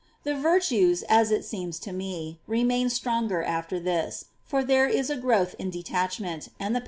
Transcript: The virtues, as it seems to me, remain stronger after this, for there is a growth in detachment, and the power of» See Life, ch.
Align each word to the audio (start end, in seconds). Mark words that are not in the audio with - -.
The 0.23 0.33
virtues, 0.33 1.03
as 1.07 1.29
it 1.29 1.45
seems 1.45 1.77
to 1.81 1.91
me, 1.93 2.39
remain 2.47 2.89
stronger 2.89 3.43
after 3.43 3.79
this, 3.79 4.25
for 4.43 4.63
there 4.63 4.87
is 4.87 5.11
a 5.11 5.15
growth 5.15 5.53
in 5.59 5.69
detachment, 5.69 6.47
and 6.47 6.49
the 6.49 6.49
power 6.49 6.49
of» 6.49 6.57
See 6.57 6.73
Life, 6.73 6.77
ch. 6.77 6.79